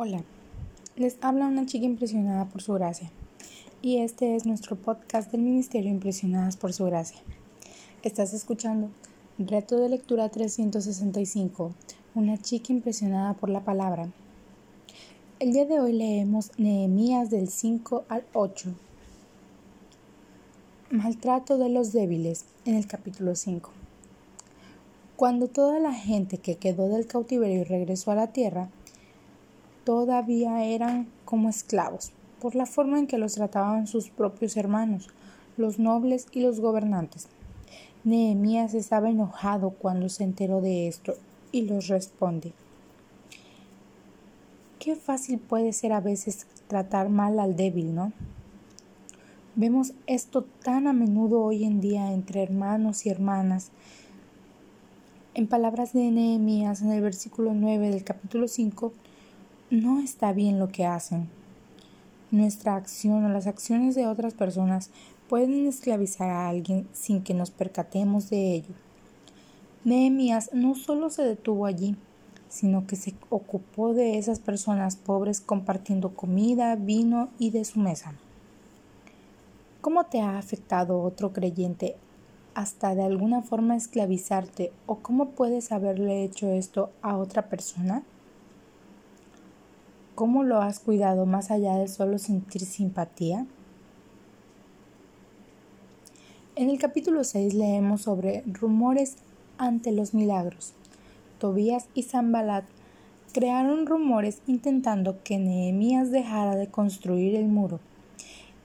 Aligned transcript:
Hola, 0.00 0.22
les 0.94 1.18
habla 1.22 1.48
una 1.48 1.66
chica 1.66 1.84
impresionada 1.84 2.44
por 2.44 2.62
su 2.62 2.72
gracia 2.72 3.10
y 3.82 3.96
este 3.96 4.36
es 4.36 4.46
nuestro 4.46 4.76
podcast 4.76 5.32
del 5.32 5.40
Ministerio 5.40 5.90
Impresionadas 5.90 6.56
por 6.56 6.72
su 6.72 6.84
gracia. 6.84 7.18
Estás 8.04 8.32
escuchando 8.32 8.90
Reto 9.38 9.76
de 9.76 9.88
Lectura 9.88 10.28
365, 10.28 11.72
una 12.14 12.38
chica 12.38 12.72
impresionada 12.72 13.34
por 13.34 13.50
la 13.50 13.64
palabra. 13.64 14.08
El 15.40 15.52
día 15.52 15.64
de 15.66 15.80
hoy 15.80 15.92
leemos 15.92 16.52
Nehemías 16.58 17.28
del 17.28 17.48
5 17.48 18.04
al 18.08 18.22
8. 18.34 18.72
Maltrato 20.92 21.58
de 21.58 21.70
los 21.70 21.92
débiles 21.92 22.44
en 22.66 22.76
el 22.76 22.86
capítulo 22.86 23.34
5. 23.34 23.72
Cuando 25.16 25.48
toda 25.48 25.80
la 25.80 25.92
gente 25.92 26.38
que 26.38 26.54
quedó 26.54 26.88
del 26.88 27.08
cautiverio 27.08 27.64
regresó 27.64 28.12
a 28.12 28.14
la 28.14 28.28
tierra, 28.28 28.70
todavía 29.88 30.64
eran 30.64 31.08
como 31.24 31.48
esclavos, 31.48 32.12
por 32.42 32.54
la 32.54 32.66
forma 32.66 32.98
en 32.98 33.06
que 33.06 33.16
los 33.16 33.36
trataban 33.36 33.86
sus 33.86 34.10
propios 34.10 34.58
hermanos, 34.58 35.08
los 35.56 35.78
nobles 35.78 36.26
y 36.30 36.42
los 36.42 36.60
gobernantes. 36.60 37.26
Nehemías 38.04 38.74
estaba 38.74 39.08
enojado 39.08 39.70
cuando 39.70 40.10
se 40.10 40.24
enteró 40.24 40.60
de 40.60 40.88
esto 40.88 41.14
y 41.52 41.62
los 41.62 41.88
responde. 41.88 42.52
Qué 44.78 44.94
fácil 44.94 45.38
puede 45.38 45.72
ser 45.72 45.94
a 45.94 46.02
veces 46.02 46.46
tratar 46.66 47.08
mal 47.08 47.40
al 47.40 47.56
débil, 47.56 47.94
¿no? 47.94 48.12
Vemos 49.54 49.94
esto 50.06 50.44
tan 50.62 50.86
a 50.86 50.92
menudo 50.92 51.40
hoy 51.40 51.64
en 51.64 51.80
día 51.80 52.12
entre 52.12 52.42
hermanos 52.42 53.06
y 53.06 53.08
hermanas. 53.08 53.70
En 55.32 55.46
palabras 55.46 55.94
de 55.94 56.10
Nehemías 56.10 56.82
en 56.82 56.92
el 56.92 57.00
versículo 57.00 57.54
9 57.54 57.88
del 57.88 58.04
capítulo 58.04 58.48
5, 58.48 58.92
no 59.70 60.00
está 60.00 60.32
bien 60.32 60.58
lo 60.58 60.68
que 60.68 60.86
hacen. 60.86 61.28
Nuestra 62.30 62.76
acción 62.76 63.24
o 63.24 63.28
las 63.28 63.46
acciones 63.46 63.94
de 63.94 64.06
otras 64.06 64.34
personas 64.34 64.90
pueden 65.28 65.66
esclavizar 65.66 66.30
a 66.30 66.48
alguien 66.48 66.88
sin 66.92 67.22
que 67.22 67.34
nos 67.34 67.50
percatemos 67.50 68.30
de 68.30 68.54
ello. 68.54 68.74
Nehemías 69.84 70.50
no 70.54 70.74
solo 70.74 71.10
se 71.10 71.22
detuvo 71.22 71.66
allí, 71.66 71.96
sino 72.48 72.86
que 72.86 72.96
se 72.96 73.14
ocupó 73.28 73.92
de 73.92 74.16
esas 74.16 74.40
personas 74.40 74.96
pobres 74.96 75.40
compartiendo 75.40 76.14
comida, 76.14 76.74
vino 76.76 77.28
y 77.38 77.50
de 77.50 77.64
su 77.64 77.78
mesa. 77.78 78.14
¿Cómo 79.82 80.04
te 80.06 80.20
ha 80.20 80.38
afectado 80.38 81.02
otro 81.02 81.32
creyente 81.32 81.96
hasta 82.54 82.94
de 82.94 83.02
alguna 83.02 83.42
forma 83.42 83.76
esclavizarte 83.76 84.72
o 84.86 84.96
cómo 84.96 85.30
puedes 85.30 85.72
haberle 85.72 86.24
hecho 86.24 86.48
esto 86.48 86.90
a 87.02 87.16
otra 87.16 87.48
persona? 87.48 88.02
¿Cómo 90.18 90.42
lo 90.42 90.60
has 90.60 90.80
cuidado 90.80 91.26
más 91.26 91.52
allá 91.52 91.76
de 91.76 91.86
solo 91.86 92.18
sentir 92.18 92.62
simpatía? 92.62 93.46
En 96.56 96.70
el 96.70 96.80
capítulo 96.80 97.22
6 97.22 97.54
leemos 97.54 98.02
sobre 98.02 98.42
rumores 98.46 99.18
ante 99.58 99.92
los 99.92 100.14
milagros. 100.14 100.72
Tobías 101.38 101.86
y 101.94 102.02
Zambalat 102.02 102.64
crearon 103.32 103.86
rumores 103.86 104.42
intentando 104.48 105.22
que 105.22 105.38
Nehemías 105.38 106.10
dejara 106.10 106.56
de 106.56 106.66
construir 106.66 107.36
el 107.36 107.46
muro. 107.46 107.78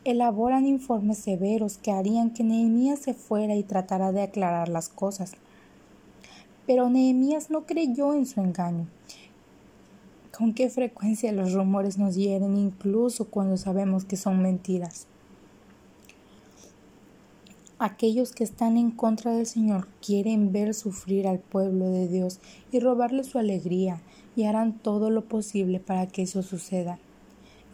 Elaboran 0.06 0.66
informes 0.66 1.20
severos 1.20 1.78
que 1.78 1.92
harían 1.92 2.32
que 2.32 2.44
Nehemías 2.44 2.98
se 2.98 3.14
fuera 3.14 3.54
y 3.54 3.62
tratara 3.62 4.12
de 4.12 4.24
aclarar 4.24 4.70
las 4.70 4.90
cosas. 4.90 5.34
Pero 6.66 6.90
Nehemías 6.90 7.52
no 7.52 7.68
creyó 7.68 8.16
en 8.16 8.26
su 8.26 8.42
engaño 8.42 8.88
con 10.36 10.54
qué 10.54 10.70
frecuencia 10.70 11.32
los 11.32 11.54
rumores 11.54 12.00
nos 12.00 12.16
hieren 12.16 12.58
incluso 12.58 13.26
cuando 13.26 13.56
sabemos 13.56 14.04
que 14.04 14.18
son 14.18 14.42
mentiras. 14.42 15.06
Aquellos 17.78 18.32
que 18.32 18.44
están 18.44 18.78
en 18.78 18.92
contra 18.92 19.34
del 19.34 19.46
Señor 19.46 19.88
quieren 20.06 20.52
ver 20.52 20.74
sufrir 20.74 21.28
al 21.28 21.40
pueblo 21.40 21.90
de 21.90 22.08
Dios 22.08 22.40
y 22.72 22.80
robarle 22.80 23.24
su 23.24 23.38
alegría 23.38 24.02
y 24.36 24.46
harán 24.46 24.80
todo 24.80 25.10
lo 25.10 25.26
posible 25.26 25.80
para 25.80 26.08
que 26.08 26.24
eso 26.24 26.42
suceda, 26.42 26.98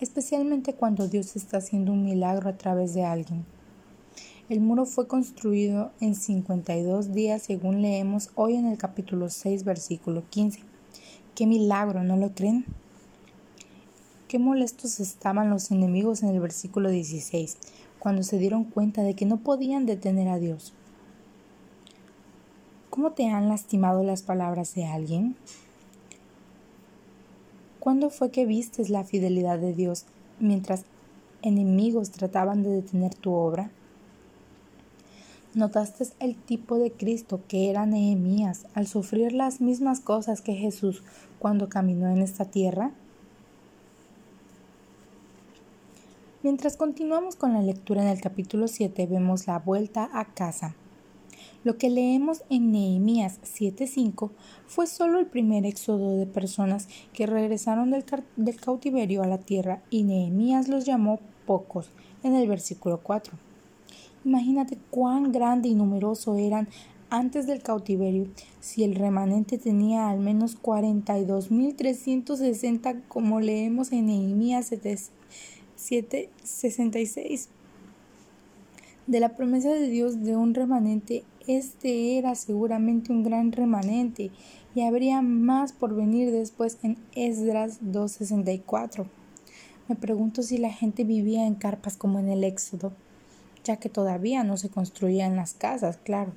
especialmente 0.01 0.73
cuando 0.73 1.07
Dios 1.07 1.35
está 1.35 1.57
haciendo 1.57 1.94
un 1.94 2.03
milagro 2.03 2.50
a 2.50 2.57
través 2.57 2.94
de 2.94 3.06
alguien. 3.06 3.45
El 4.50 4.59
muro 4.59 4.85
fue 4.85 5.07
construido 5.07 5.91
en 6.01 6.16
52 6.16 7.13
días 7.13 7.44
según 7.44 7.81
leemos 7.81 8.31
hoy 8.35 8.56
en 8.56 8.66
el 8.66 8.78
capítulo 8.78 9.29
6 9.29 9.63
versículo 9.63 10.23
15. 10.29 10.69
Qué 11.39 11.47
milagro, 11.47 12.03
¿no 12.03 12.17
lo 12.17 12.33
creen? 12.33 12.66
Qué 14.27 14.39
molestos 14.39 15.00
estaban 15.00 15.50
los 15.50 15.72
enemigos 15.72 16.22
en 16.22 16.27
el 16.27 16.41
versículo 16.41 16.89
16, 16.89 17.57
cuando 17.97 18.23
se 18.23 18.38
dieron 18.38 18.66
cuenta 18.66 19.03
de 19.03 19.13
que 19.13 19.25
no 19.25 19.38
podían 19.38 19.85
detener 19.85 20.27
a 20.27 20.38
Dios. 20.38 20.73
¿Cómo 22.89 23.13
te 23.13 23.29
han 23.29 23.47
lastimado 23.47 24.03
las 24.03 24.22
palabras 24.22 24.75
de 24.75 24.83
alguien? 24.83 25.38
¿Cuándo 27.79 28.09
fue 28.09 28.31
que 28.31 28.45
vistes 28.45 28.89
la 28.89 29.06
fidelidad 29.06 29.59
de 29.59 29.73
Dios 29.73 30.07
mientras 30.41 30.83
enemigos 31.41 32.11
trataban 32.11 32.63
de 32.63 32.71
detener 32.71 33.16
tu 33.16 33.31
obra? 33.31 33.71
¿Notaste 35.59 36.05
el 36.21 36.37
tipo 36.37 36.77
de 36.77 36.89
Cristo 36.93 37.41
que 37.49 37.69
era 37.69 37.85
Nehemías 37.85 38.65
al 38.75 38.87
sufrir 38.87 39.33
las 39.33 39.59
mismas 39.59 39.99
cosas 39.99 40.39
que 40.39 40.53
Jesús 40.53 41.03
cuando 41.37 41.67
caminó 41.67 42.07
en 42.07 42.19
esta 42.19 42.45
tierra? 42.45 42.93
Mientras 46.43 46.77
continuamos 46.77 47.35
con 47.35 47.51
la 47.51 47.61
lectura 47.61 48.03
en 48.03 48.07
el 48.07 48.21
capítulo 48.21 48.69
7 48.69 49.05
vemos 49.07 49.47
la 49.47 49.59
vuelta 49.59 50.09
a 50.13 50.33
casa. 50.33 50.77
Lo 51.65 51.77
que 51.77 51.89
leemos 51.89 52.41
en 52.49 52.71
Nehemías 52.71 53.41
7:5 53.43 54.31
fue 54.65 54.87
solo 54.87 55.19
el 55.19 55.25
primer 55.25 55.65
éxodo 55.65 56.15
de 56.15 56.25
personas 56.25 56.87
que 57.11 57.27
regresaron 57.27 57.91
del, 57.91 58.05
del 58.37 58.61
cautiverio 58.61 59.23
a 59.23 59.27
la 59.27 59.39
tierra 59.39 59.81
y 59.89 60.05
Nehemías 60.05 60.69
los 60.69 60.85
llamó 60.85 61.19
pocos 61.45 61.89
en 62.23 62.35
el 62.35 62.47
versículo 62.47 63.01
4. 63.03 63.48
Imagínate 64.25 64.78
cuán 64.90 65.31
grande 65.31 65.69
y 65.69 65.75
numeroso 65.75 66.35
eran 66.35 66.68
antes 67.09 67.47
del 67.47 67.63
cautiverio, 67.63 68.28
si 68.59 68.84
el 68.84 68.96
remanente 68.96 69.57
tenía 69.57 70.09
al 70.09 70.19
menos 70.19 70.62
42.360 70.62 73.02
como 73.07 73.40
leemos 73.40 73.91
en 73.91 74.06
Nehemías 74.07 74.72
7:66. 74.72 77.50
De 79.07 79.19
la 79.19 79.35
promesa 79.35 79.69
de 79.69 79.90
Dios 79.90 80.24
de 80.24 80.36
un 80.36 80.53
remanente, 80.53 81.24
este 81.47 82.19
era 82.19 82.36
seguramente 82.36 83.12
un 83.12 83.24
gran 83.24 83.51
remanente 83.51 84.30
y 84.75 84.81
habría 84.81 85.24
más 85.24 85.74
por 85.74 85.96
venir 85.96 86.31
después 86.31 86.78
en 86.84 87.00
Esdras 87.16 87.80
2:64. 87.81 89.07
Me 89.88 89.96
pregunto 89.96 90.44
si 90.44 90.59
la 90.59 90.72
gente 90.72 91.06
vivía 91.06 91.47
en 91.47 91.56
carpas 91.56 91.97
como 91.97 92.19
en 92.19 92.30
el 92.30 92.44
Éxodo 92.44 92.94
ya 93.69 93.78
que 93.78 93.88
todavía 93.88 94.44
no 94.44 94.57
se 94.57 94.69
construían 94.69 95.35
las 95.35 95.53
casas, 95.53 96.00
claro. 96.03 96.31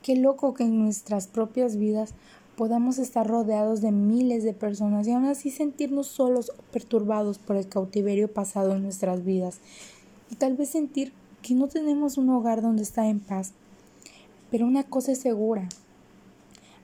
Qué 0.00 0.14
loco 0.14 0.54
que 0.54 0.62
en 0.62 0.78
nuestras 0.78 1.26
propias 1.26 1.76
vidas 1.76 2.14
podamos 2.56 2.98
estar 2.98 3.26
rodeados 3.26 3.80
de 3.80 3.90
miles 3.90 4.44
de 4.44 4.52
personas 4.52 5.08
y 5.08 5.12
aún 5.12 5.24
así 5.24 5.50
sentirnos 5.50 6.06
solos 6.06 6.52
o 6.56 6.62
perturbados 6.72 7.40
por 7.40 7.56
el 7.56 7.68
cautiverio 7.68 8.32
pasado 8.32 8.76
en 8.76 8.84
nuestras 8.84 9.24
vidas 9.24 9.58
y 10.30 10.36
tal 10.36 10.56
vez 10.56 10.68
sentir 10.68 11.12
que 11.42 11.54
no 11.54 11.66
tenemos 11.66 12.16
un 12.16 12.30
hogar 12.30 12.62
donde 12.62 12.84
estar 12.84 13.06
en 13.06 13.18
paz. 13.18 13.50
Pero 14.52 14.66
una 14.66 14.84
cosa 14.84 15.10
es 15.10 15.18
segura, 15.18 15.68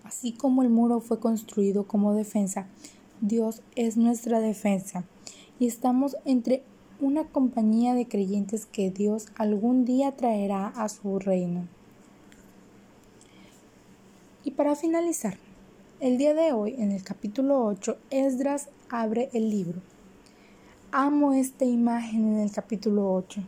así 0.03 0.33
como 0.33 0.65
el 0.65 0.71
muro 0.71 0.99
fue 0.99 1.21
construido 1.21 1.87
como 1.87 2.15
defensa, 2.15 2.67
Dios 3.21 3.63
es 3.77 3.97
nuestra 3.97 4.41
defensa 4.41 5.05
y 5.61 5.69
estamos 5.69 6.17
entre 6.25 6.65
una 7.01 7.25
compañía 7.25 7.95
de 7.95 8.07
creyentes 8.07 8.67
que 8.67 8.91
Dios 8.91 9.27
algún 9.37 9.85
día 9.85 10.13
traerá 10.13 10.69
a 10.69 10.89
su 10.89 11.19
reino. 11.19 11.67
Y 14.45 14.53
para 14.53 14.77
finalizar, 14.77 15.37
el 16.01 16.19
día 16.19 16.35
de 16.35 16.53
hoy, 16.53 16.75
en 16.79 16.93
el 16.93 17.03
capítulo 17.03 17.65
8, 17.65 17.97
Esdras 18.11 18.69
abre 18.91 19.31
el 19.33 19.51
libro. 19.51 19.81
Amo 20.93 21.33
esta 21.33 21.65
imagen 21.65 22.35
en 22.35 22.41
el 22.41 22.53
capítulo 22.53 23.13
8. 23.15 23.43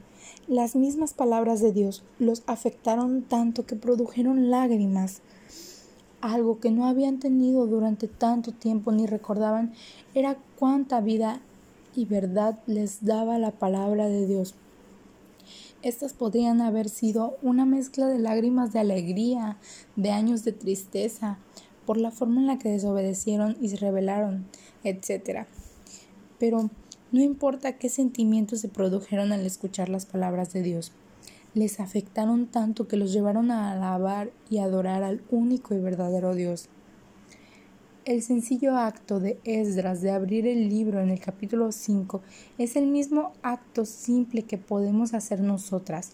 Las 0.49 0.75
mismas 0.75 1.13
palabras 1.13 1.61
de 1.61 1.73
Dios 1.73 2.03
los 2.19 2.43
afectaron 2.47 3.23
tanto 3.23 3.67
que 3.67 3.77
produjeron 3.77 4.51
lágrimas. 4.51 5.21
Algo 6.21 6.59
que 6.59 6.71
no 6.71 6.87
habían 6.87 7.21
tenido 7.21 7.67
durante 7.67 8.09
tanto 8.09 8.53
tiempo 8.53 8.91
ni 8.91 9.07
recordaban 9.07 9.73
era 10.15 10.37
cuánta 10.59 11.01
vida 11.01 11.41
y 11.97 12.05
verdad 12.05 12.61
les 12.67 13.05
daba 13.05 13.39
la 13.39 13.53
palabra 13.53 14.07
de 14.07 14.27
Dios. 14.27 14.55
Estas 15.83 16.13
podrían 16.13 16.61
haber 16.61 16.89
sido 16.89 17.37
una 17.43 17.65
mezcla 17.65 18.07
de 18.07 18.19
lágrimas 18.19 18.73
de 18.73 18.81
alegría, 18.81 19.57
de 19.97 20.11
años 20.11 20.45
de 20.45 20.53
tristeza, 20.53 21.39
por 21.87 21.97
la 21.97 22.11
forma 22.11 22.41
en 22.41 22.47
la 22.47 22.59
que 22.59 22.69
desobedecieron 22.69 23.57
y 23.61 23.69
se 23.69 23.77
rebelaron, 23.77 24.47
etc. 24.85 25.47
Pero 26.39 26.71
no 27.13 27.23
importa 27.23 27.79
qué 27.79 27.89
sentimientos 27.89 28.61
se 28.61 28.69
produjeron 28.69 29.33
al 29.33 29.47
escuchar 29.47 29.89
las 29.89 30.07
palabras 30.07 30.53
de 30.53 30.63
Dios, 30.63 30.93
les 31.55 31.81
afectaron 31.81 32.47
tanto 32.47 32.87
que 32.87 32.97
los 32.97 33.13
llevaron 33.13 33.51
a 33.51 33.73
alabar 33.73 34.31
y 34.51 34.59
adorar 34.59 35.03
al 35.03 35.23
único 35.31 35.75
y 35.75 35.79
verdadero 35.79 36.35
Dios. 36.35 36.69
El 38.07 38.23
sencillo 38.23 38.77
acto 38.77 39.19
de 39.19 39.41
Esdras 39.43 40.01
de 40.01 40.13
abrir 40.13 40.47
el 40.47 40.69
libro 40.69 41.01
en 41.01 41.11
el 41.11 41.19
capítulo 41.19 41.73
5 41.73 42.23
es 42.57 42.77
el 42.77 42.87
mismo 42.87 43.33
acto 43.43 43.85
simple 43.85 44.43
que 44.43 44.59
podemos 44.59 45.13
hacer 45.13 45.41
nosotras, 45.41 46.13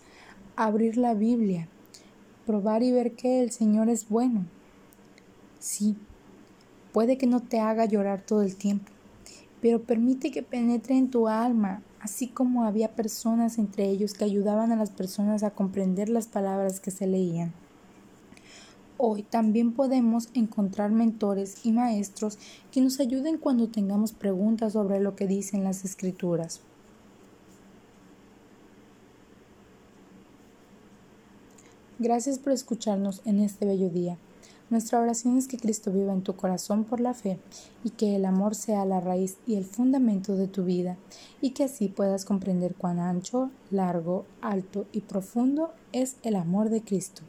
abrir 0.57 0.97
la 0.97 1.13
Biblia, 1.13 1.69
probar 2.47 2.83
y 2.83 2.93
ver 2.93 3.13
que 3.13 3.43
el 3.43 3.51
Señor 3.51 3.91
es 3.91 4.09
bueno. 4.09 4.47
Sí, 5.59 5.95
puede 6.95 7.19
que 7.19 7.27
no 7.27 7.41
te 7.41 7.61
haga 7.61 7.85
llorar 7.85 8.23
todo 8.23 8.41
el 8.41 8.57
tiempo, 8.57 8.91
pero 9.61 9.83
permite 9.83 10.31
que 10.31 10.43
penetre 10.43 10.97
en 10.97 11.11
tu 11.11 11.29
alma, 11.29 11.83
así 12.01 12.27
como 12.27 12.65
había 12.65 12.95
personas 12.95 13.59
entre 13.59 13.85
ellos 13.85 14.15
que 14.15 14.25
ayudaban 14.25 14.73
a 14.73 14.77
las 14.77 14.89
personas 14.89 15.43
a 15.43 15.51
comprender 15.51 16.09
las 16.09 16.27
palabras 16.27 16.81
que 16.81 16.91
se 16.91 17.07
leían. 17.07 17.53
Hoy 19.05 19.25
también 19.25 19.73
podemos 19.73 20.29
encontrar 20.33 20.93
mentores 20.93 21.67
y 21.67 21.73
maestros 21.73 22.39
que 22.71 22.81
nos 22.81 23.01
ayuden 23.01 23.37
cuando 23.37 23.67
tengamos 23.67 24.13
preguntas 24.13 24.75
sobre 24.75 25.01
lo 25.01 25.17
que 25.17 25.27
dicen 25.27 25.65
las 25.65 25.85
escrituras. 25.85 26.61
Gracias 31.99 32.39
por 32.39 32.53
escucharnos 32.53 33.23
en 33.25 33.41
este 33.41 33.67
bello 33.67 33.91
día. 33.91 34.19
Nuestra 34.71 35.01
oración 35.01 35.37
es 35.37 35.49
que 35.49 35.59
Cristo 35.59 35.91
viva 35.91 36.13
en 36.13 36.23
tu 36.23 36.37
corazón 36.37 36.85
por 36.85 37.01
la 37.01 37.13
fe 37.13 37.41
y 37.83 37.91
que 37.91 38.15
el 38.15 38.25
amor 38.25 38.55
sea 38.55 38.85
la 38.85 39.01
raíz 39.01 39.37
y 39.49 39.57
el 39.57 39.65
fundamento 39.65 40.37
de 40.37 40.47
tu 40.47 40.63
vida 40.63 40.97
y 41.41 41.51
que 41.51 41.65
así 41.65 41.89
puedas 41.89 42.25
comprender 42.25 42.77
cuán 42.77 43.01
ancho, 43.01 43.51
largo, 43.73 44.27
alto 44.41 44.87
y 44.93 45.01
profundo 45.01 45.73
es 45.91 46.19
el 46.23 46.37
amor 46.37 46.71
de 46.71 46.83
Cristo. 46.83 47.23